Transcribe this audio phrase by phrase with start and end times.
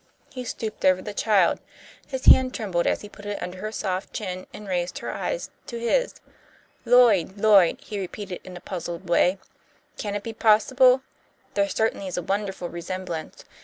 [0.33, 1.59] He stooped over the child.
[2.07, 5.51] His hand trembled as he put it under her soft chin and raised her eyes
[5.67, 6.15] to his.
[6.85, 9.37] "Lloyd, Lloyd!" he repeated, in a puzzled way.
[9.97, 11.03] "Can it be possible?
[11.53, 13.45] There certainly is a wonderful resemblance.